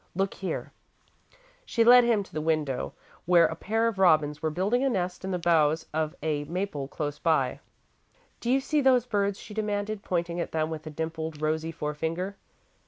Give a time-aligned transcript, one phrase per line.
[0.15, 0.71] Look here."
[1.63, 2.93] She led him to the window,
[3.27, 6.87] where a pair of robins were building a nest in the boughs of a maple
[6.87, 7.59] close by.
[8.39, 12.35] "Do you see those birds?" she demanded, pointing at them with a dimpled, rosy forefinger.